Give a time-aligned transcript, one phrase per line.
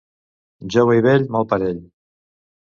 [0.75, 1.85] Jove i vell, mal parell.